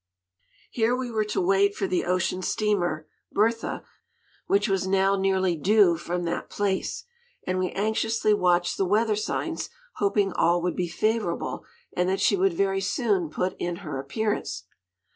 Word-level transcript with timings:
Here 0.71 0.95
we 0.95 1.11
were 1.11 1.25
to 1.25 1.39
wait 1.39 1.75
for 1.75 1.85
the 1.85 2.05
ocean 2.05 2.41
steamer 2.41 3.07
"Bertha," 3.31 3.83
which 4.47 4.67
was 4.67 4.87
now 4.87 5.15
nearly 5.15 5.55
due 5.55 5.95
from 5.95 6.23
that 6.23 6.49
place, 6.49 7.03
and 7.45 7.59
we 7.59 7.69
anxiously 7.73 8.33
watched 8.33 8.77
the 8.77 8.85
weather 8.87 9.15
signs 9.15 9.69
hoping 9.97 10.33
all 10.33 10.59
would 10.63 10.75
be 10.75 10.87
favorable, 10.87 11.65
and 11.95 12.09
that 12.09 12.19
she 12.19 12.35
would 12.35 12.53
very 12.55 12.81
soon 12.81 13.29
put 13.29 13.55
in 13.59 13.75
her 13.85 13.99
appearance. 13.99 14.63